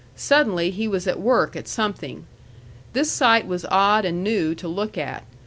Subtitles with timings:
[0.15, 2.25] Suddenly he was at work at something.
[2.93, 5.23] This sight was odd and new to look at.